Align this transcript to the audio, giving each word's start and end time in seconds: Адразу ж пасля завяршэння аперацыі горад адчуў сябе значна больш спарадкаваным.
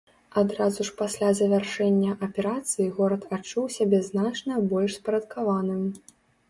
Адразу 0.41 0.85
ж 0.87 0.95
пасля 1.01 1.29
завяршэння 1.39 2.15
аперацыі 2.29 2.91
горад 2.99 3.29
адчуў 3.39 3.69
сябе 3.77 4.01
значна 4.13 4.53
больш 4.75 4.91
спарадкаваным. 5.03 5.83